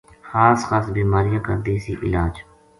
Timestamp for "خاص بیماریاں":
0.67-1.39